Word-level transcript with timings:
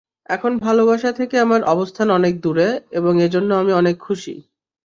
এখন 0.29 0.51
ভালোবাসা 0.57 1.11
থেকে 1.11 1.35
আমার 1.39 1.61
অবস্থান 1.65 2.07
অনেক 2.11 2.33
দূরে 2.41 2.67
এবং 2.91 3.13
এজন্য 3.21 3.49
আমি 3.53 3.71
অনেক 3.73 3.95
খুশি। 3.99 4.33